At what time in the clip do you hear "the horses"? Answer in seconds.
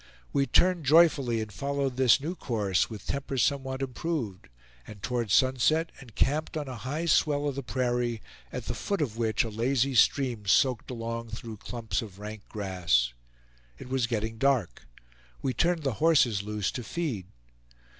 15.83-16.41